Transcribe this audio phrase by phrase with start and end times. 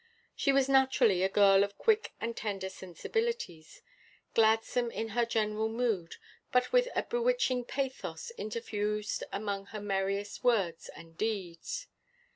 [0.35, 3.83] She was naturally a girl of quick and tender sensibilities,
[4.33, 6.15] gladsome in her general mood,
[6.51, 11.85] but with a bewitching pathos interfused among her merriest words and deeds.